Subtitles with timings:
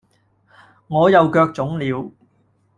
[0.87, 2.11] 我又腳腫了